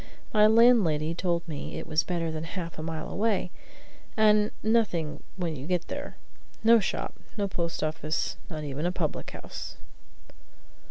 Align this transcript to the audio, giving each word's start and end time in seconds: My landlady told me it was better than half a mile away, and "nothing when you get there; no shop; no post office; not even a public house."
My 0.33 0.47
landlady 0.47 1.13
told 1.13 1.47
me 1.47 1.77
it 1.77 1.85
was 1.85 2.01
better 2.01 2.31
than 2.31 2.43
half 2.43 2.79
a 2.79 2.81
mile 2.81 3.07
away, 3.07 3.51
and 4.17 4.49
"nothing 4.63 5.21
when 5.37 5.55
you 5.55 5.67
get 5.67 5.89
there; 5.89 6.17
no 6.63 6.79
shop; 6.79 7.13
no 7.37 7.47
post 7.47 7.83
office; 7.83 8.35
not 8.49 8.63
even 8.63 8.87
a 8.87 8.91
public 8.91 9.29
house." 9.29 9.77